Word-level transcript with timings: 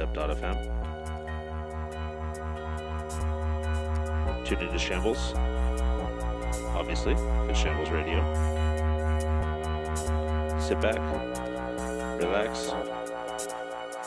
dubstep.fm. 0.00 0.56
Tune 4.44 4.60
into 4.60 4.78
Shambles, 4.78 5.32
obviously, 6.74 7.14
it's 7.48 7.58
Shambles 7.58 7.90
Radio. 7.90 8.18
Sit 10.58 10.80
back, 10.80 10.98
relax, 12.20 12.70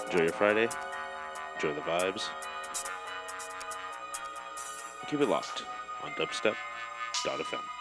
enjoy 0.05 0.23
your 0.23 0.33
Friday, 0.33 0.67
enjoy 1.55 1.73
the 1.73 1.81
vibes. 1.81 2.29
Keep 5.07 5.21
it 5.21 5.29
locked 5.29 5.63
on 6.03 6.11
dubstep.fm. 6.11 7.72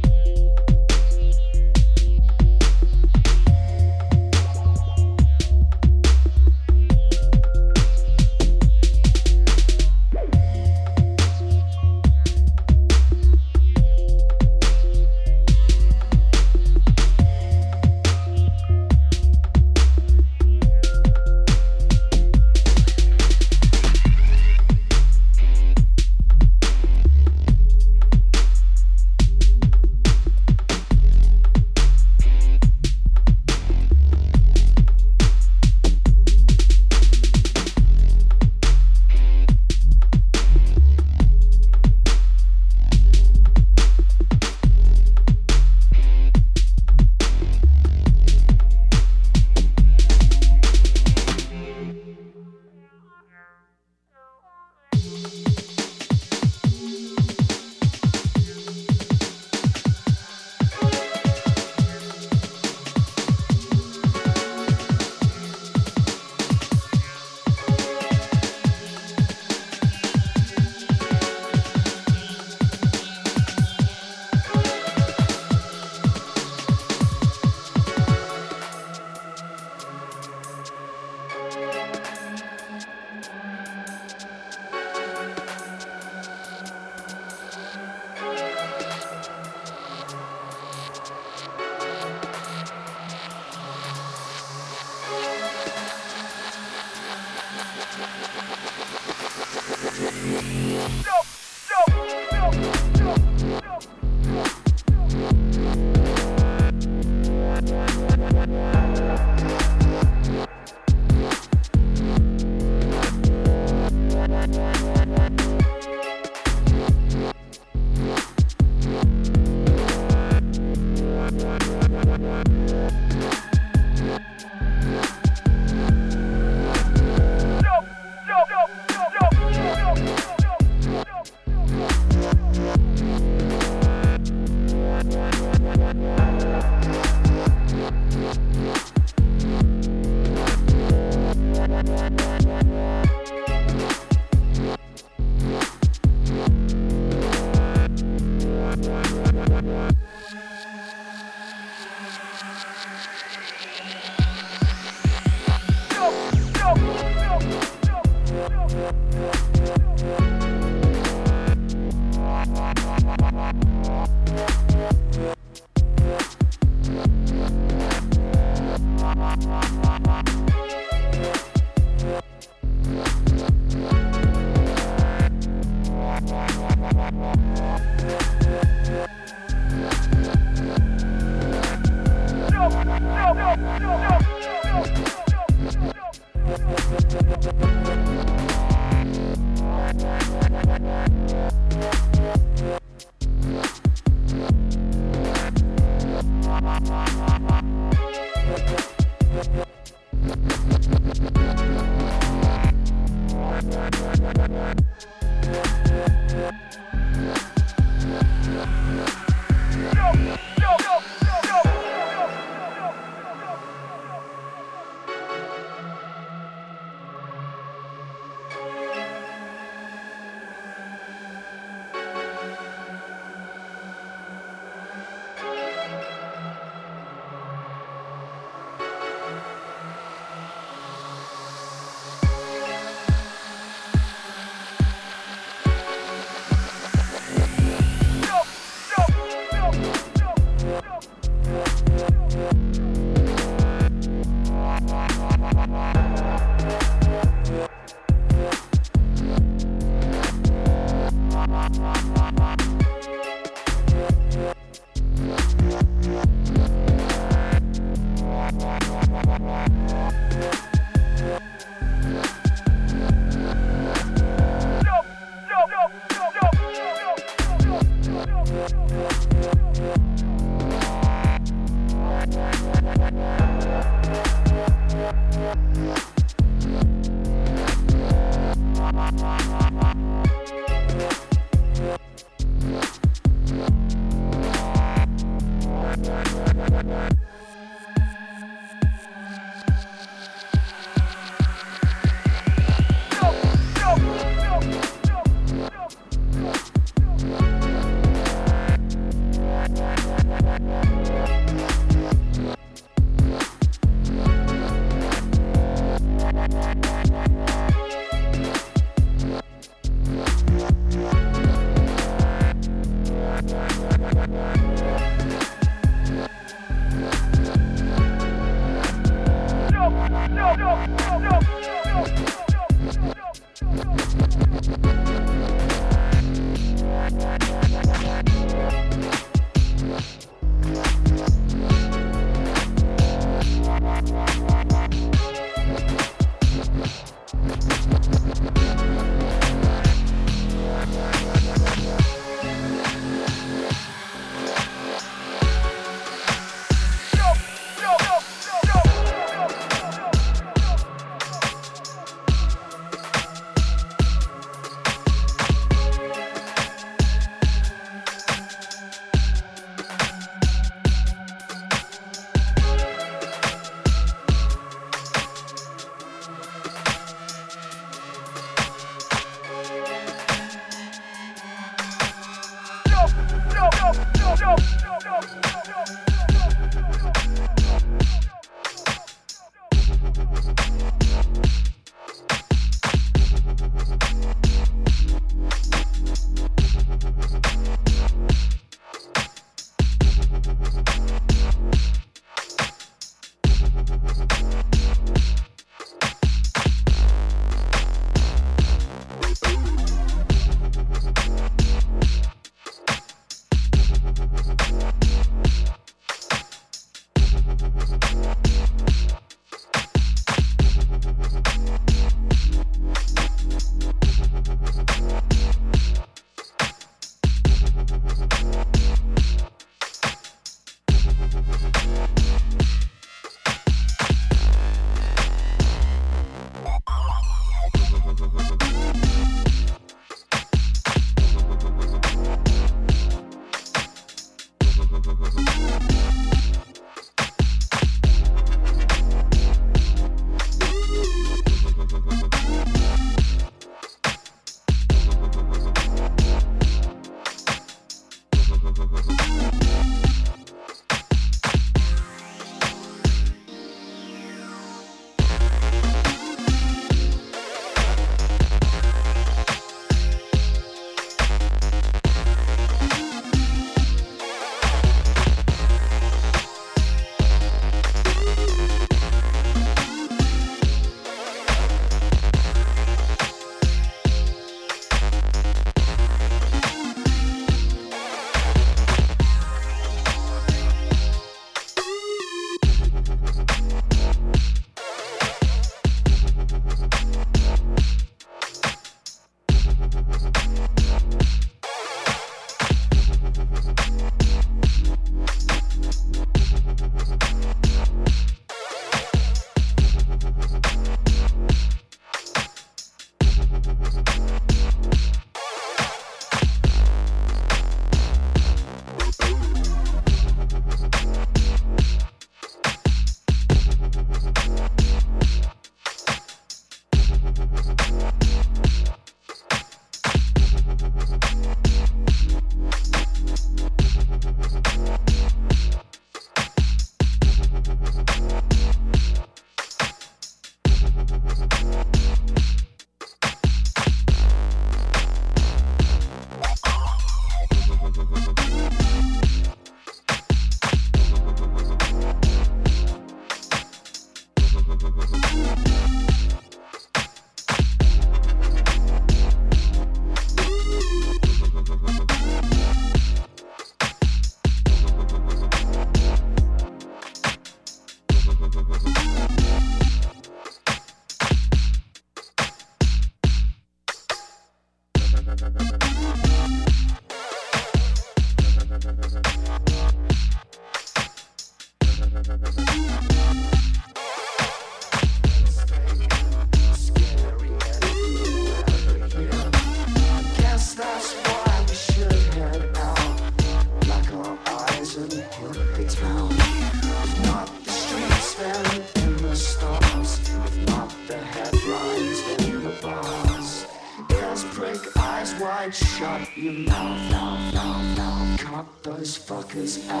It's. 599.77 600.00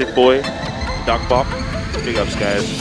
Sick 0.00 0.14
Boy, 0.14 0.40
Doc 1.04 1.28
Bop. 1.28 1.46
Big 2.06 2.16
ups, 2.16 2.34
guys. 2.34 2.79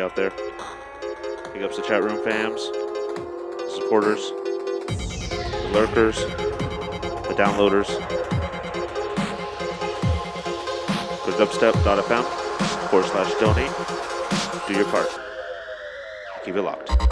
Out 0.00 0.14
there. 0.14 0.30
Big 1.52 1.62
ups 1.62 1.76
the 1.76 1.82
chat 1.82 2.02
room 2.02 2.18
fams, 2.18 2.70
the 3.58 3.70
supporters, 3.74 4.30
the 4.30 5.70
lurkers, 5.72 6.16
the 7.26 7.34
downloaders. 7.36 7.88
Go 11.24 11.32
to 11.32 11.44
dubstep.fm 11.44 12.24
forward 12.90 13.08
slash 13.08 13.32
donate. 13.40 14.68
Do 14.68 14.74
your 14.74 14.84
part. 14.90 15.08
Keep 16.44 16.56
it 16.56 16.62
locked. 16.62 17.07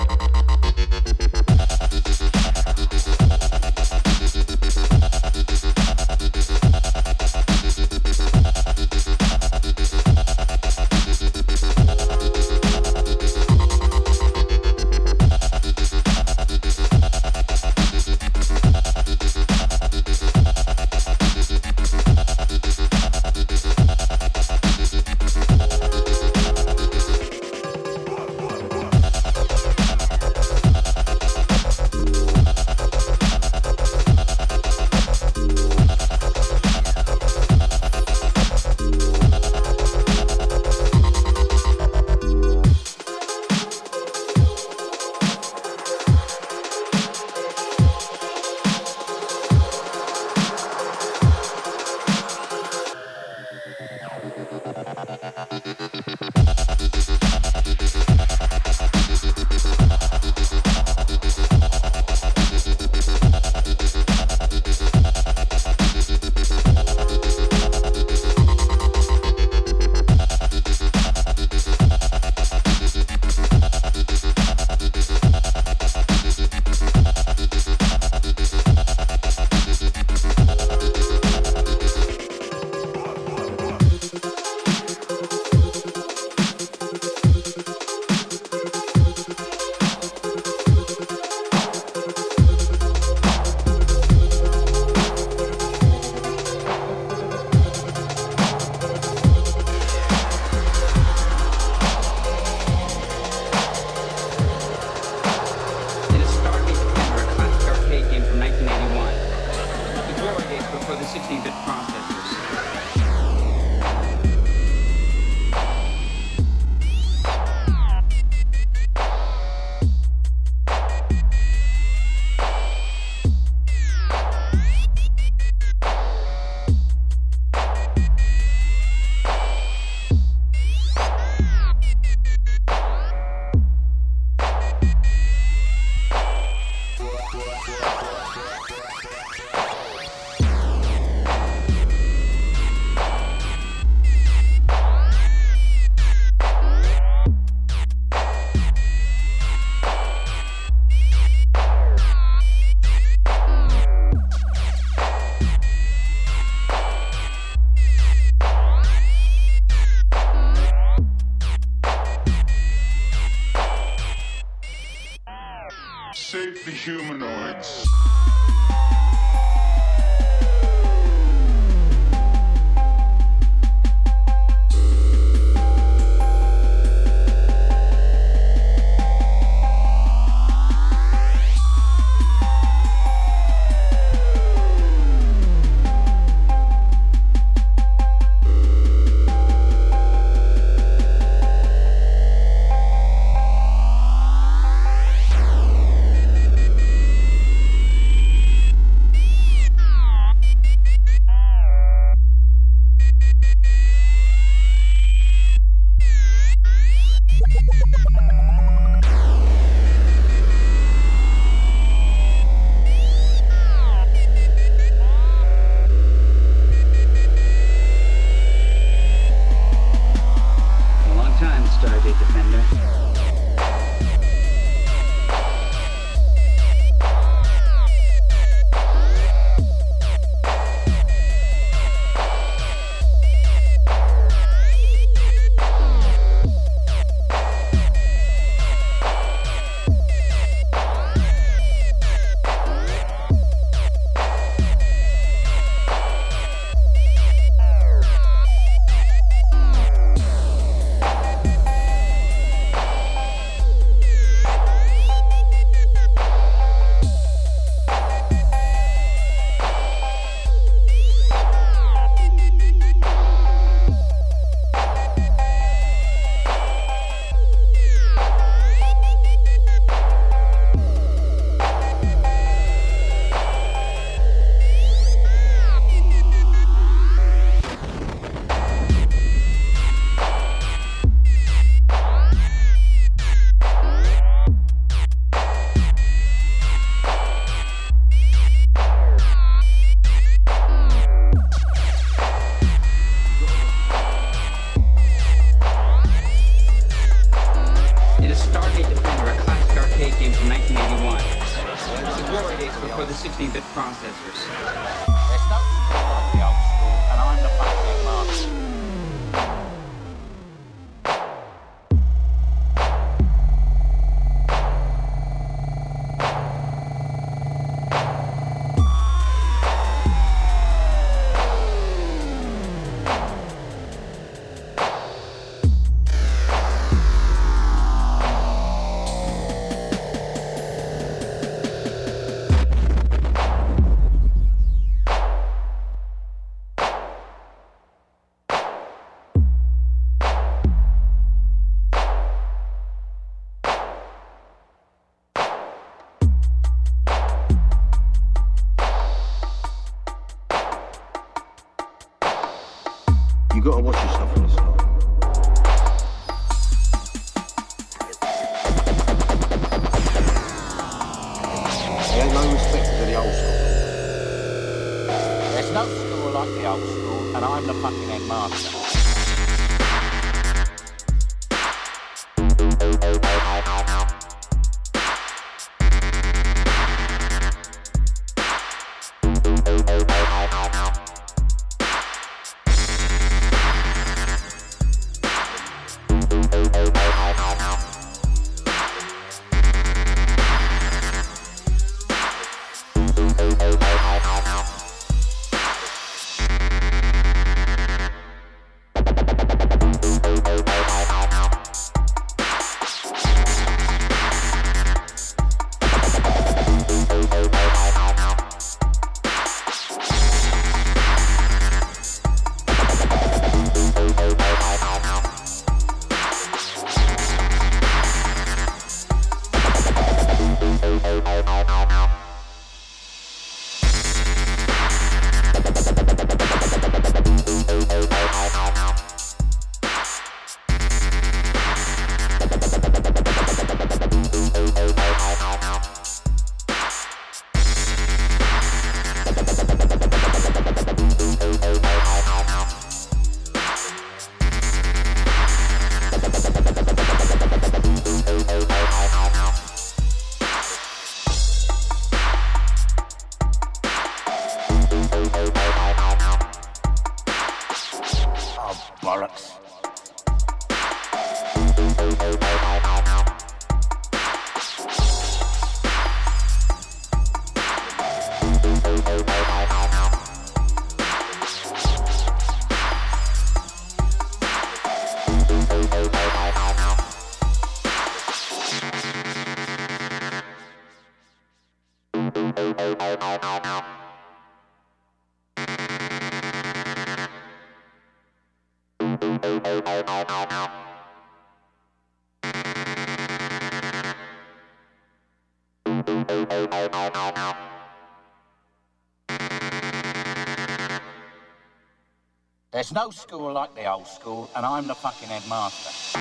There's 502.86 502.94
no 502.94 503.10
school 503.10 503.52
like 503.52 503.74
the 503.74 503.90
old 503.90 504.06
school, 504.06 504.48
and 504.54 504.64
I'm 504.64 504.86
the 504.86 504.94
fucking 504.94 505.26
headmaster. 505.28 506.20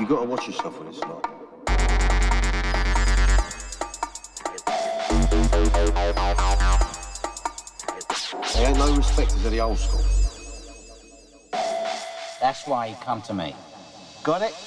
You 0.00 0.06
gotta 0.08 0.24
watch 0.24 0.48
yourself 0.48 0.80
on 0.80 0.86
this 0.86 0.98
lot. 0.98 1.22
There 8.52 8.68
ain't 8.68 8.78
no 8.78 8.96
respecters 8.96 9.44
of 9.44 9.52
the 9.52 9.60
old 9.60 9.78
school. 9.78 10.04
That's 12.40 12.66
why 12.66 12.86
you 12.86 12.96
come 12.96 13.22
to 13.22 13.32
me. 13.32 13.54
Got 14.26 14.42
it? 14.42 14.65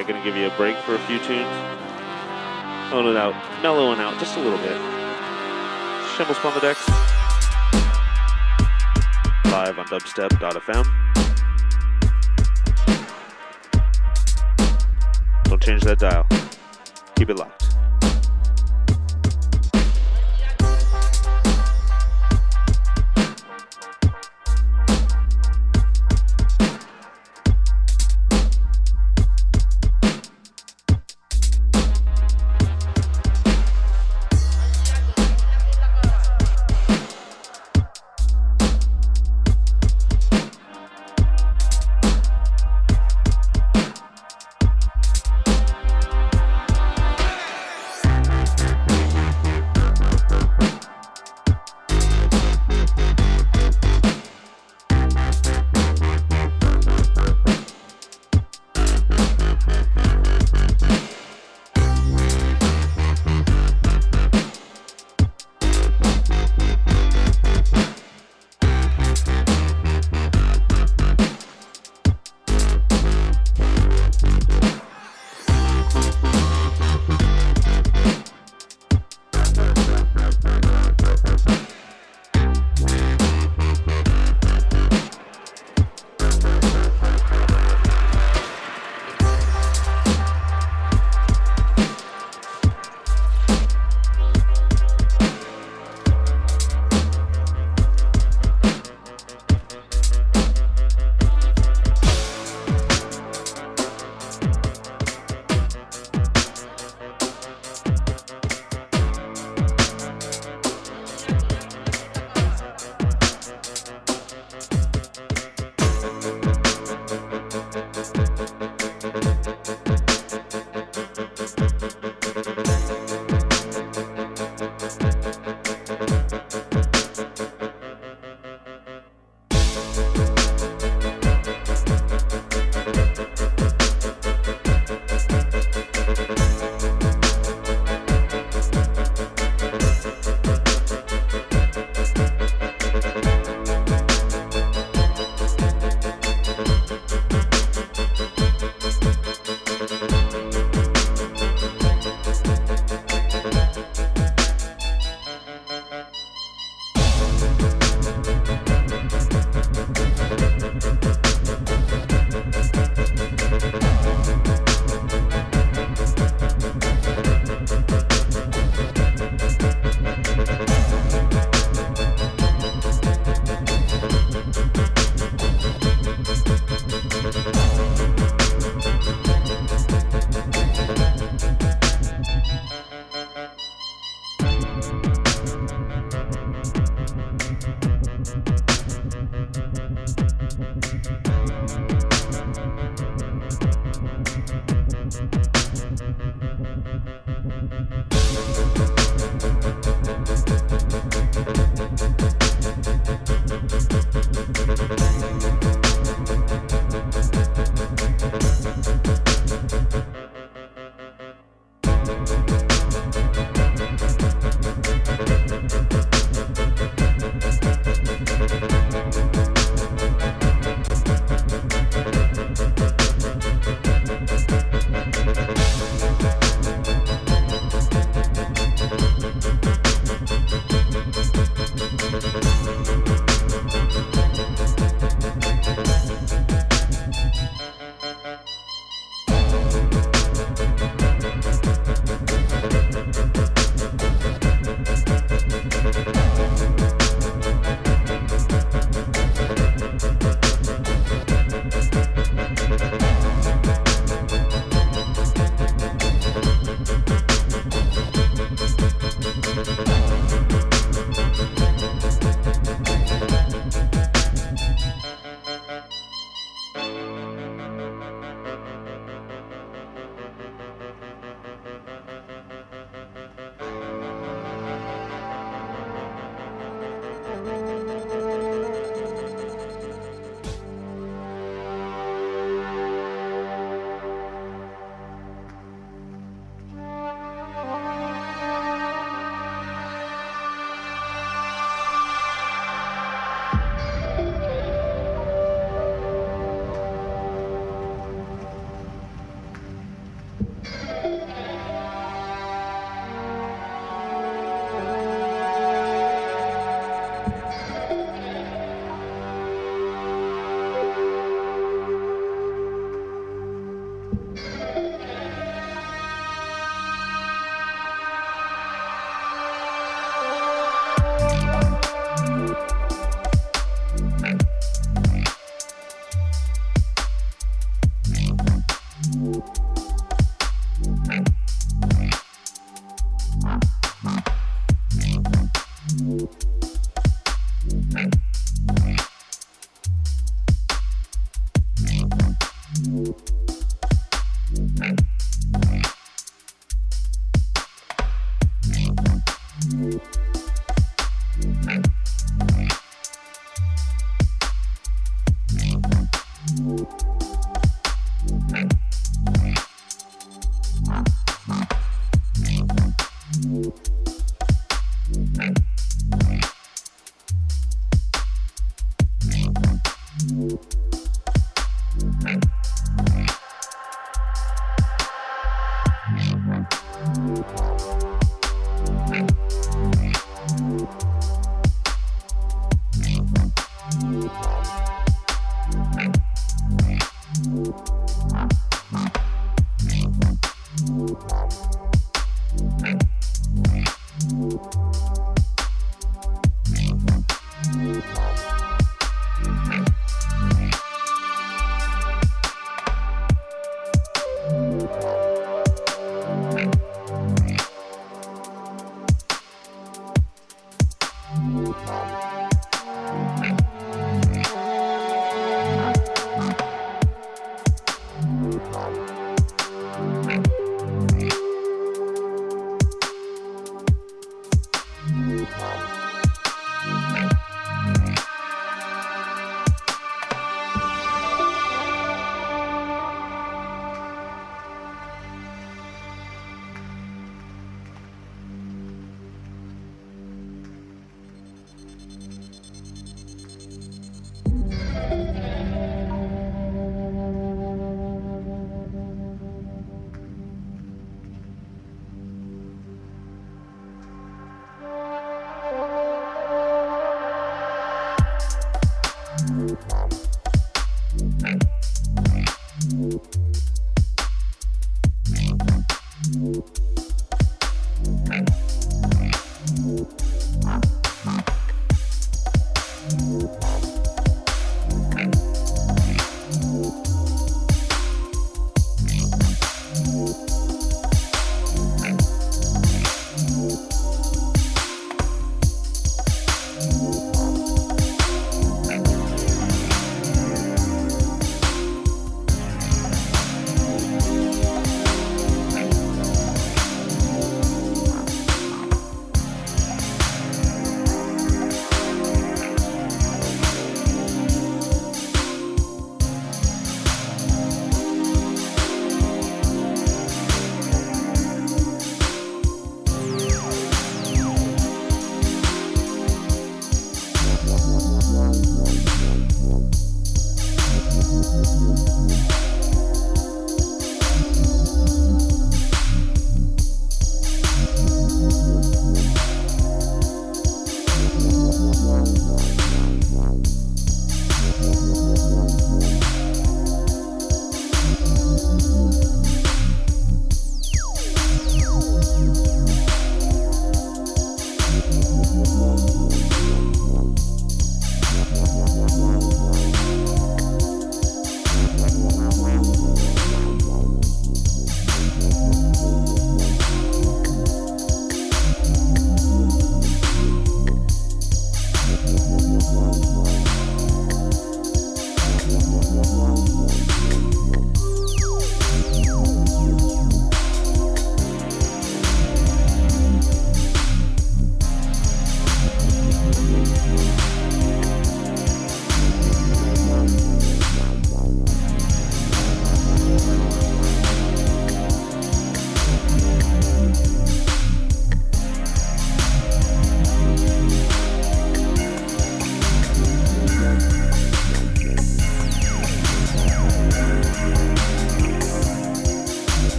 Right, 0.00 0.08
gonna 0.08 0.24
give 0.24 0.34
you 0.34 0.46
a 0.46 0.56
break 0.56 0.78
for 0.78 0.94
a 0.94 0.98
few 1.00 1.18
tunes. 1.18 1.46
Tone 2.88 3.06
it 3.06 3.18
out, 3.18 3.34
mellowing 3.62 4.00
out 4.00 4.18
just 4.18 4.34
a 4.38 4.40
little 4.40 4.56
bit. 4.56 4.78
Shambles 6.16 6.42
on 6.42 6.54
the 6.54 6.60
decks. 6.60 6.88
Live 9.44 9.78
on 9.78 9.84
dubstep.fm. 9.88 10.86
Don't 15.44 15.62
change 15.62 15.82
that 15.82 15.98
dial. 15.98 16.26
Keep 17.16 17.28
it 17.28 17.36
locked. 17.36 17.69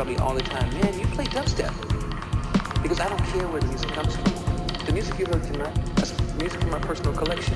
Tell 0.00 0.08
me 0.10 0.16
all 0.16 0.32
the 0.32 0.42
time, 0.42 0.72
man, 0.80 0.98
you 0.98 1.04
play 1.08 1.26
dubstep. 1.26 1.74
Because 2.82 3.00
I 3.00 3.08
don't 3.10 3.22
care 3.26 3.46
where 3.48 3.60
the 3.60 3.66
music 3.66 3.90
comes 3.90 4.16
from. 4.16 4.32
The 4.86 4.92
music 4.94 5.18
you 5.18 5.26
heard 5.26 5.42
tonight, 5.42 5.74
that's 5.94 6.18
music 6.36 6.58
from 6.58 6.70
my 6.70 6.78
personal 6.78 7.12
collection. 7.12 7.52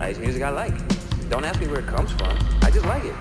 Uh, 0.00 0.04
It's 0.04 0.20
music 0.20 0.44
I 0.44 0.50
like. 0.50 0.76
Don't 1.28 1.44
ask 1.44 1.58
me 1.60 1.66
where 1.66 1.80
it 1.80 1.88
comes 1.88 2.12
from. 2.12 2.38
I 2.62 2.70
just 2.70 2.86
like 2.86 3.04
it. 3.04 3.16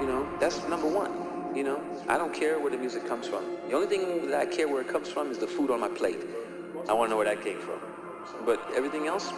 You 0.00 0.06
know, 0.06 0.28
that's 0.38 0.68
number 0.68 0.86
one. 0.86 1.56
You 1.56 1.64
know, 1.64 1.80
I 2.08 2.18
don't 2.18 2.34
care 2.34 2.58
where 2.60 2.70
the 2.70 2.76
music 2.76 3.08
comes 3.08 3.26
from. 3.26 3.42
The 3.68 3.74
only 3.74 3.86
thing 3.86 4.28
that 4.28 4.38
I 4.38 4.44
care 4.44 4.68
where 4.68 4.82
it 4.82 4.88
comes 4.88 5.08
from 5.08 5.30
is 5.30 5.38
the 5.38 5.46
food 5.46 5.70
on 5.70 5.80
my 5.80 5.88
plate. 5.88 6.20
I 6.90 6.92
want 6.92 7.08
to 7.08 7.10
know 7.12 7.16
where 7.16 7.30
that 7.34 7.42
came 7.42 7.60
from. 7.60 7.80
But 8.44 8.60
everything 8.76 9.06
else, 9.06 9.32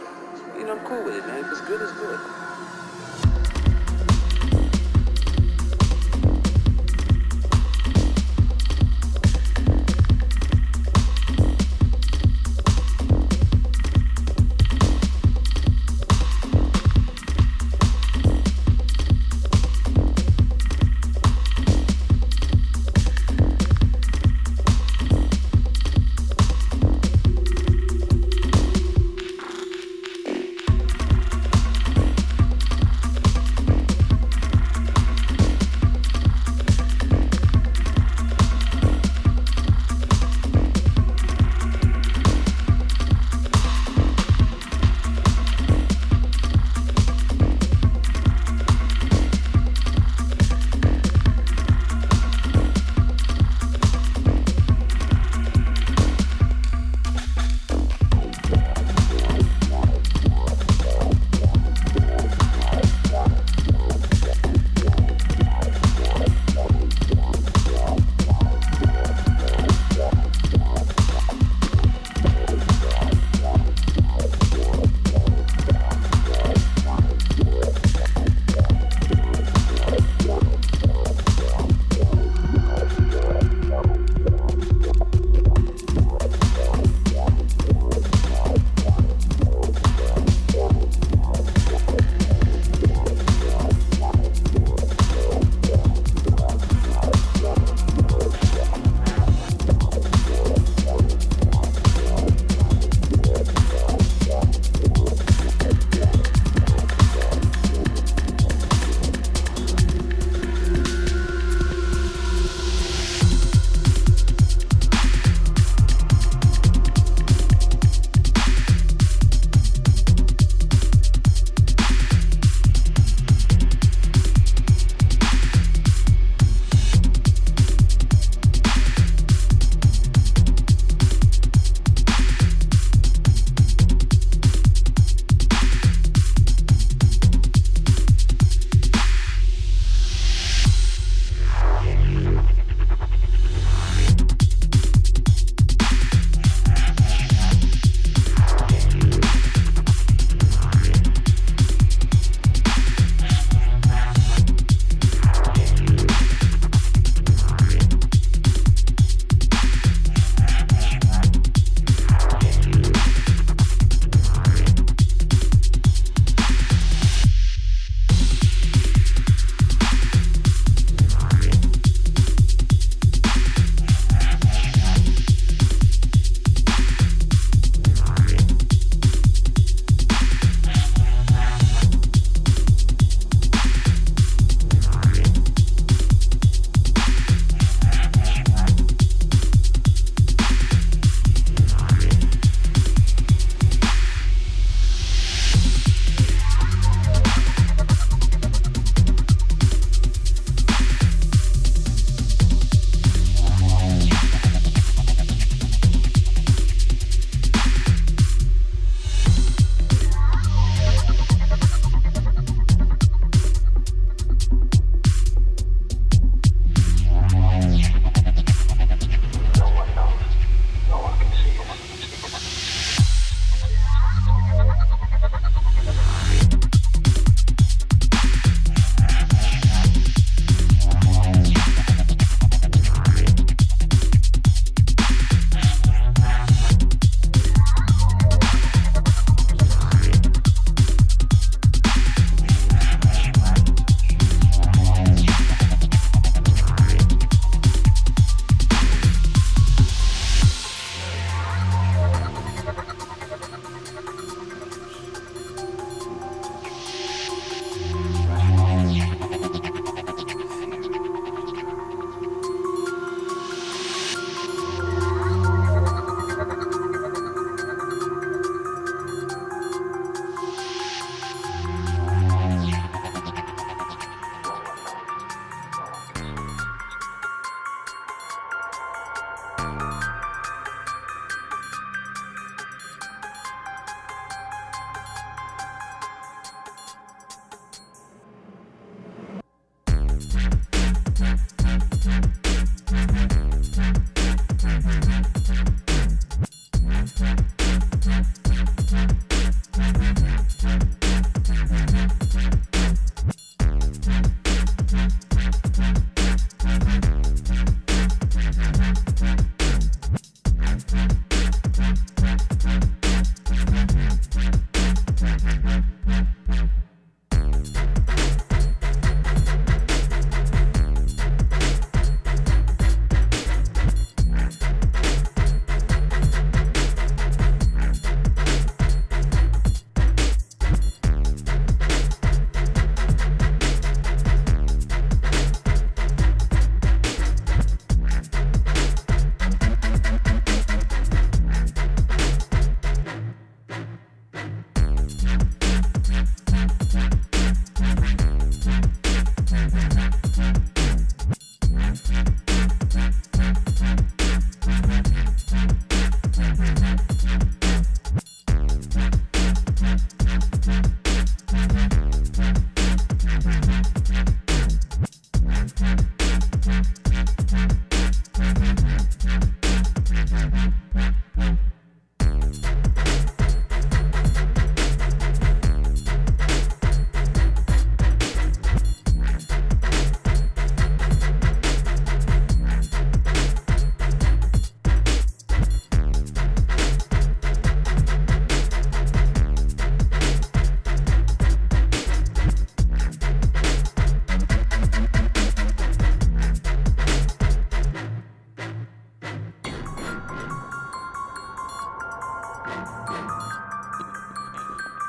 you 0.59 0.65
know, 0.65 0.77
I'm 0.77 0.85
cool 0.85 1.05
with 1.05 1.15
it, 1.15 1.25
man. 1.29 1.45
If 1.45 1.53
it's 1.53 1.61
good, 1.61 1.81
it's 1.81 1.93
good. 1.93 2.19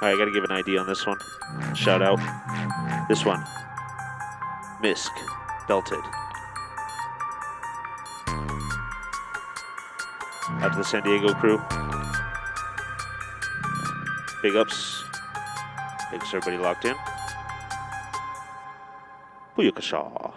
I 0.10 0.18
gotta 0.18 0.31
give 0.31 0.44
an 0.44 0.52
ID 0.52 0.76
on 0.80 0.88
this 0.88 1.06
one. 1.06 1.19
Shout 1.76 2.02
out. 2.02 2.18
This 3.07 3.26
one. 3.26 3.44
Misk. 4.81 5.11
Belted. 5.68 5.99
Out 10.61 10.72
to 10.72 10.77
the 10.77 10.84
San 10.84 11.03
Diego 11.03 11.31
crew. 11.36 11.61
Big 14.41 14.56
ups. 14.56 15.03
Thanks 16.10 16.34
everybody 16.34 16.57
locked 16.57 16.86
in. 16.86 16.95
Booyakasha. 19.56 20.28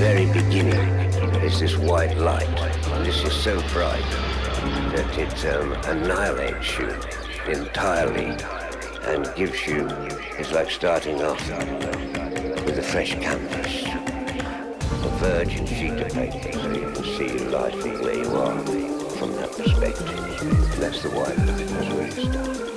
Very 0.00 0.24
beginning, 0.32 1.10
there's 1.32 1.60
this 1.60 1.76
white 1.76 2.16
light, 2.16 2.48
and 2.48 3.04
this 3.04 3.22
is 3.22 3.34
so 3.34 3.60
bright 3.74 4.00
that 4.94 5.18
it 5.18 5.54
um, 5.54 5.72
annihilates 5.94 6.78
you 6.78 6.88
entirely 7.52 8.34
and 9.04 9.30
gives 9.36 9.66
you, 9.66 9.86
it's 10.38 10.52
like 10.52 10.70
starting 10.70 11.20
off 11.20 12.19
a 12.80 12.82
fresh 12.82 13.12
canvas, 13.12 13.84
a 13.84 15.08
virgin 15.18 15.66
sheet 15.66 16.00
of 16.00 16.08
paper, 16.14 16.50
so 16.50 16.72
you 16.72 16.90
can 16.92 17.04
see 17.04 17.38
life 17.48 17.74
from 17.78 18.00
where 18.00 18.14
you 18.14 18.34
are 18.34 18.58
from 19.18 19.32
that 19.32 19.52
perspective. 19.52 20.80
That's 20.80 21.02
the 21.02 21.10
white 21.10 21.36
light, 21.36 21.68
that's 21.68 21.92
where 21.92 22.06
you 22.06 22.32
start. 22.32 22.69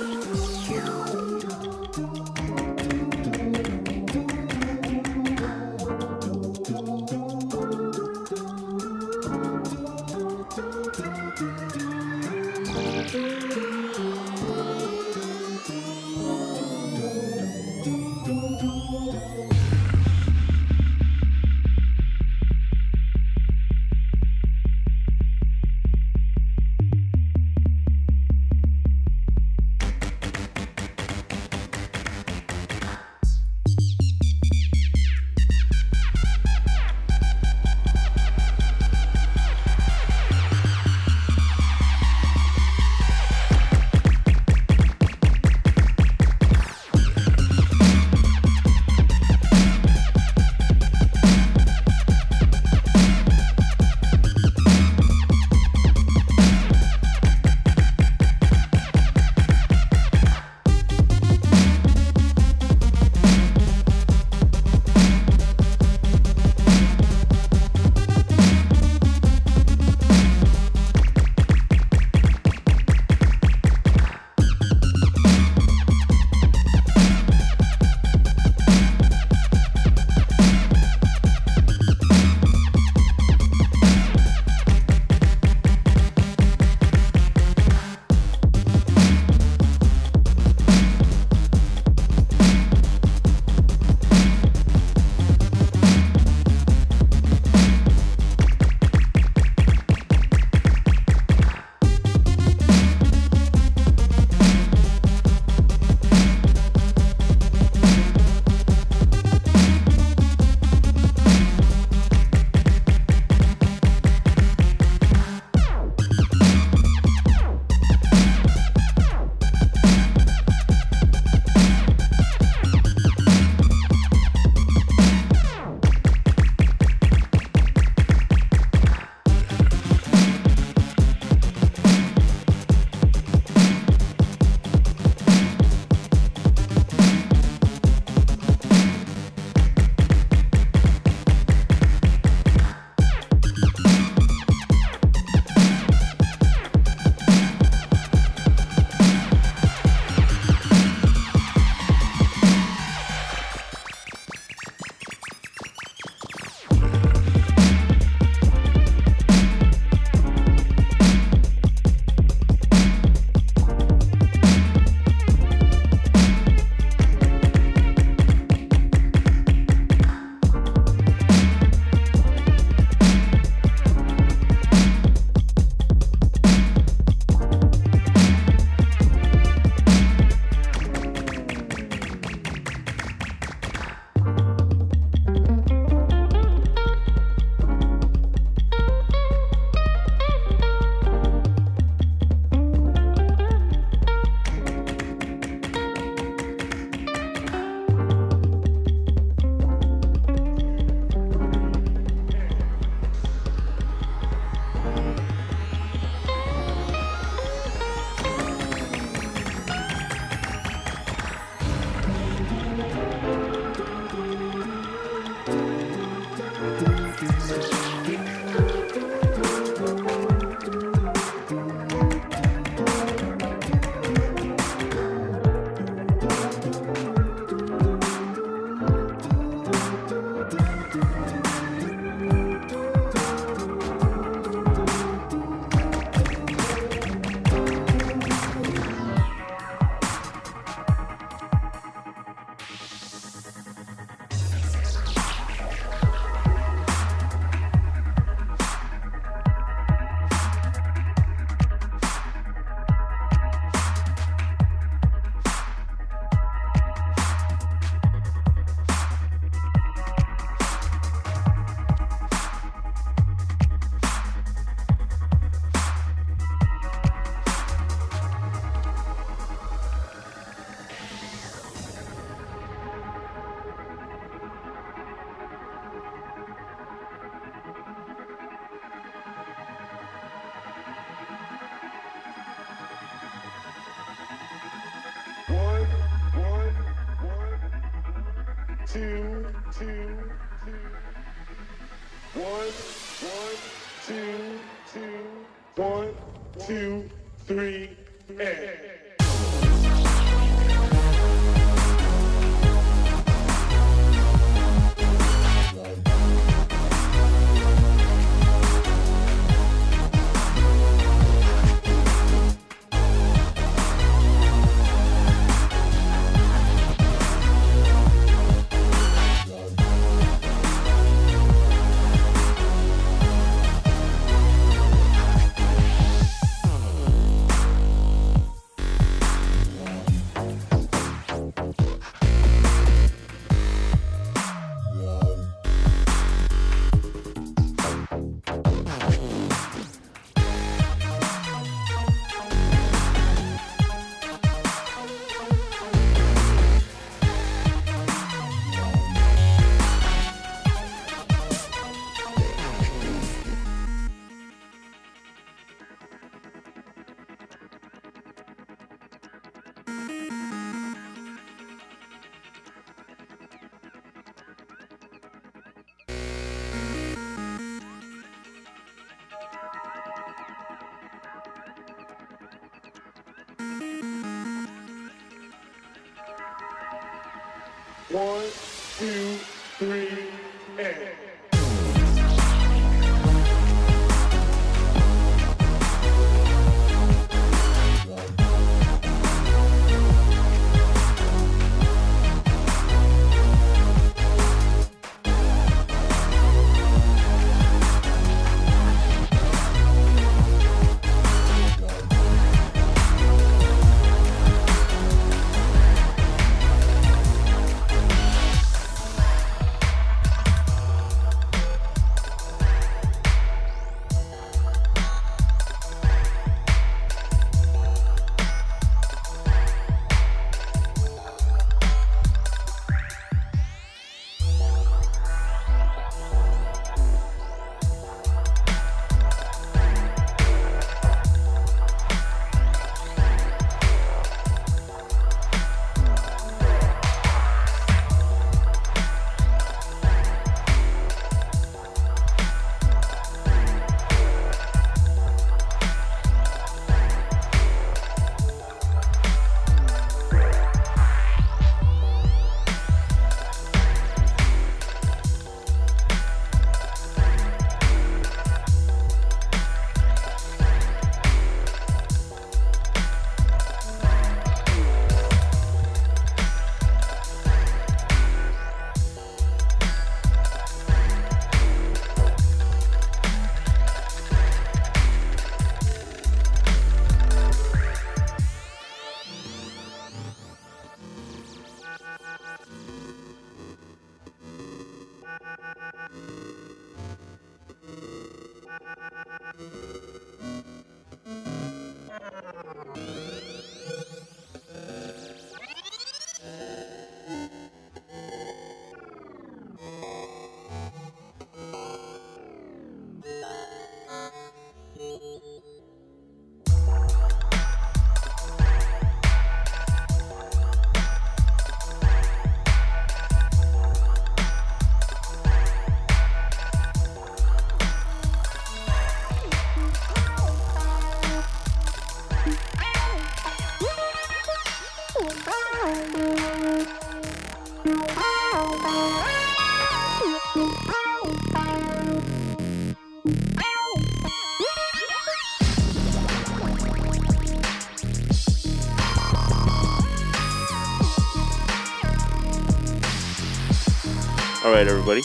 Right, 544.84 544.92
everybody. 544.92 545.22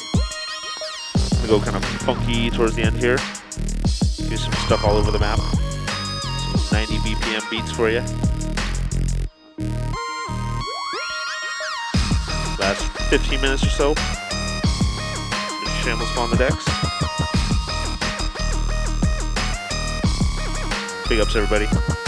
We 1.41 1.47
go 1.47 1.59
kind 1.59 1.75
of 1.75 1.83
funky 2.01 2.49
towards 2.49 2.75
the 2.75 2.83
end 2.83 2.97
here. 2.97 3.17
Do 3.17 4.37
some 4.37 4.53
stuff 4.53 4.85
all 4.85 4.95
over 4.95 5.11
the 5.11 5.19
map. 5.19 5.39
Some 5.39 6.79
90 6.79 6.97
BPM 6.97 7.49
beats 7.49 7.71
for 7.71 7.89
you. 7.89 7.99
Last 12.59 12.85
15 13.09 13.41
minutes 13.41 13.63
or 13.63 13.69
so. 13.69 13.95
Shambles 15.81 16.17
on 16.17 16.29
the 16.29 16.37
decks. 16.37 16.65
Big 21.09 21.19
ups, 21.19 21.35
everybody. 21.35 21.98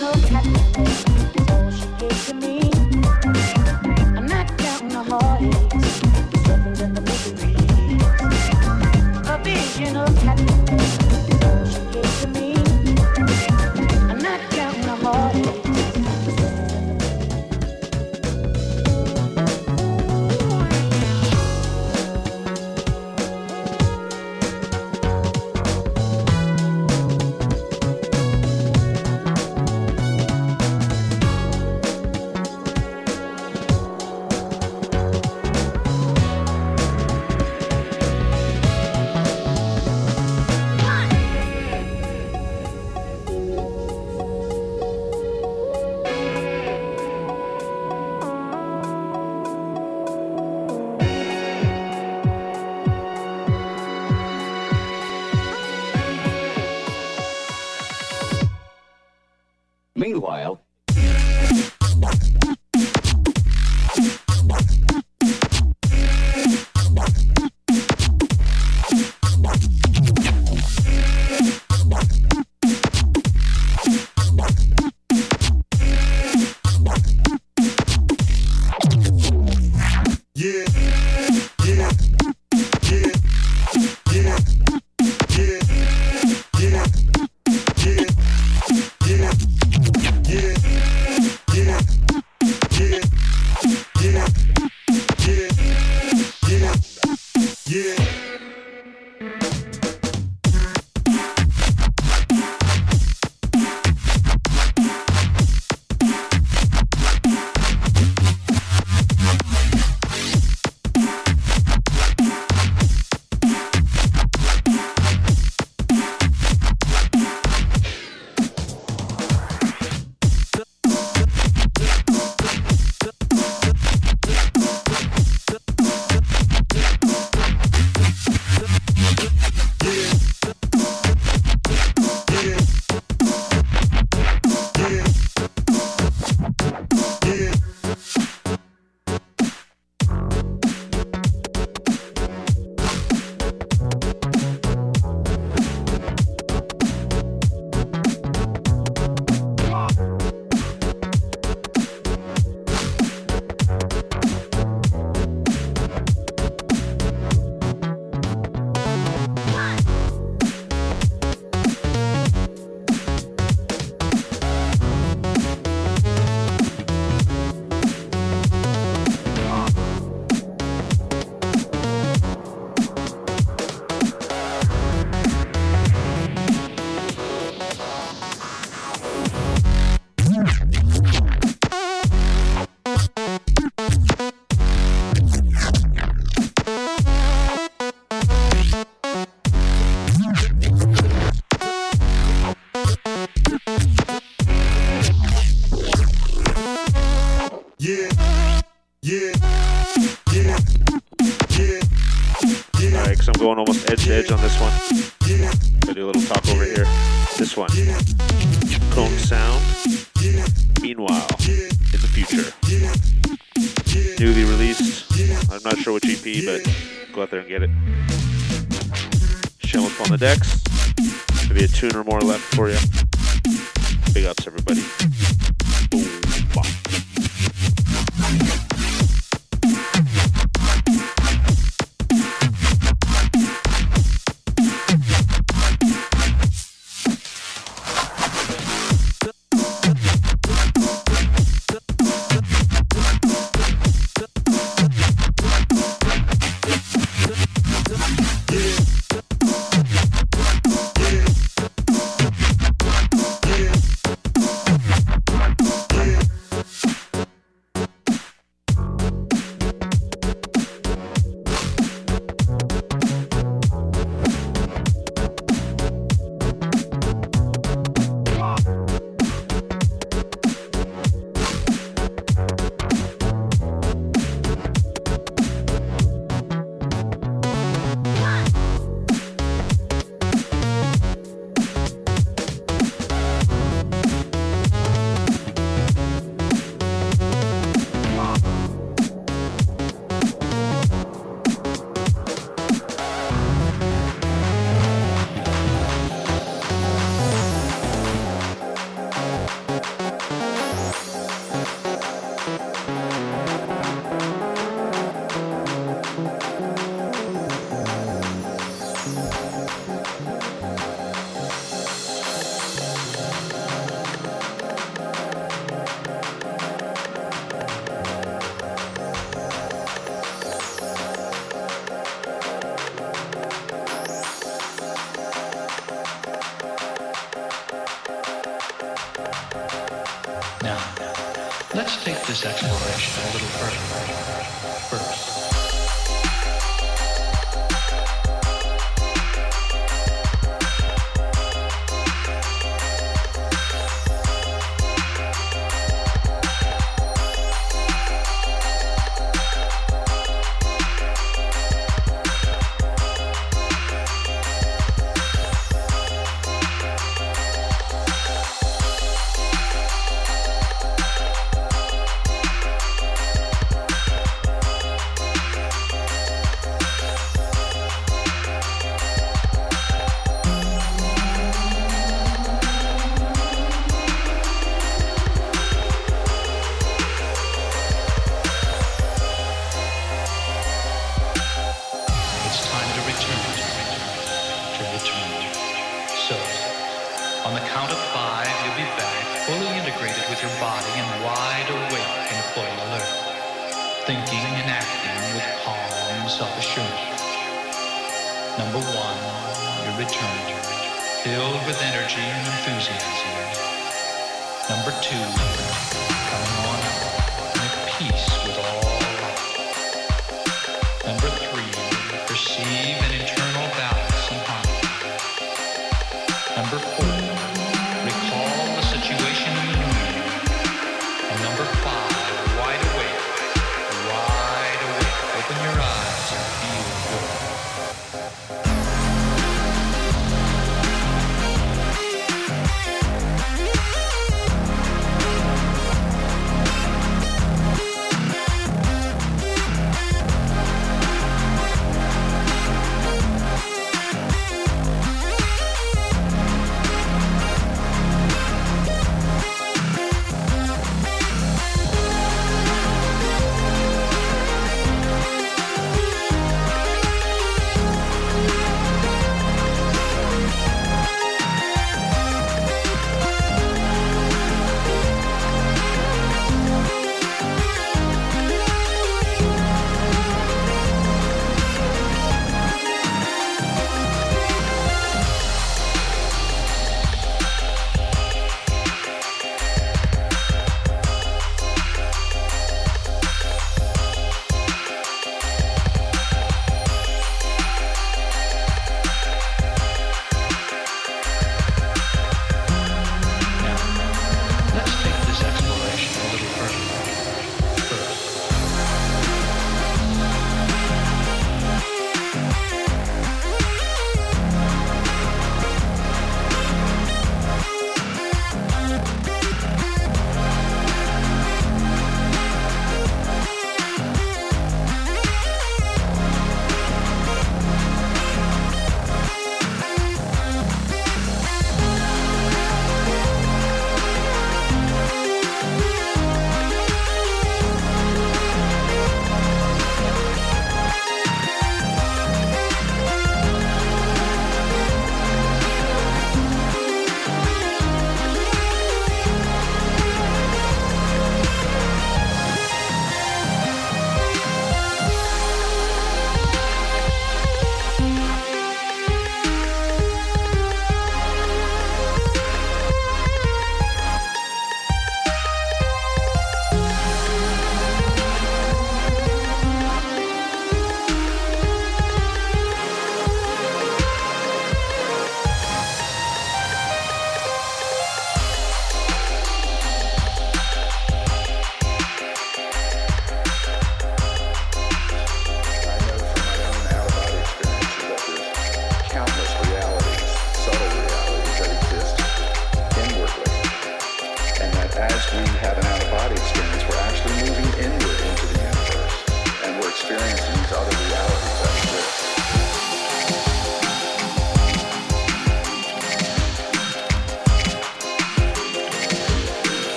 original 0.00 0.31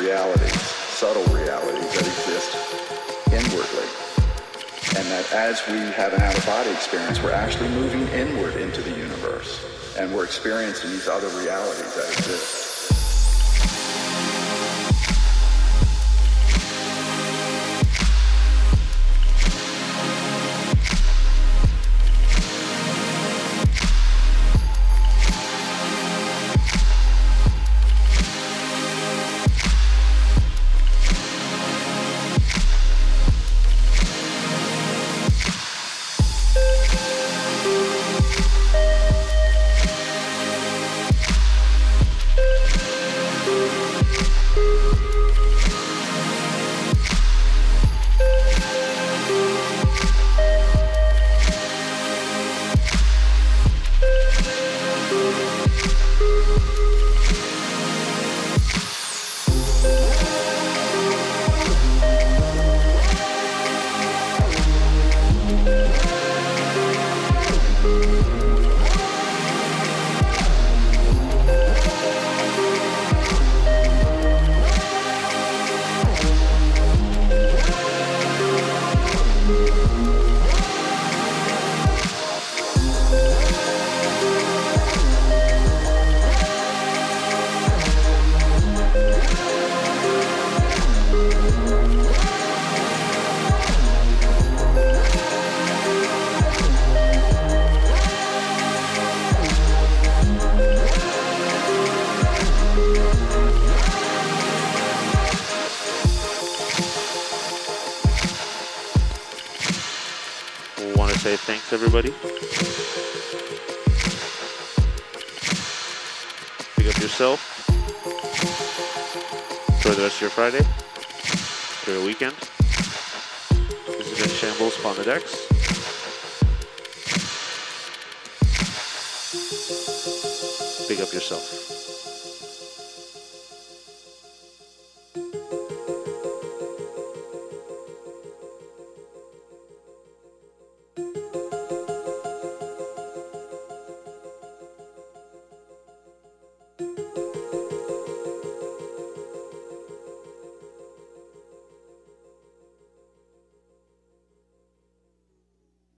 realities, 0.00 0.60
subtle 0.96 1.24
realities 1.34 1.92
that 1.94 2.06
exist 2.06 2.56
inwardly. 3.28 3.88
And 4.96 5.06
that 5.12 5.30
as 5.32 5.60
we 5.68 5.78
have 5.92 6.14
an 6.14 6.22
out-of-body 6.22 6.70
experience, 6.70 7.22
we're 7.22 7.32
actually 7.32 7.68
moving 7.68 8.08
inward 8.08 8.56
into 8.56 8.80
the 8.80 8.90
universe. 8.90 9.64
And 9.98 10.12
we're 10.14 10.24
experiencing 10.24 10.90
these 10.90 11.06
other 11.06 11.28
realities 11.38 11.94
that 11.94 12.10
exist. 12.18 12.59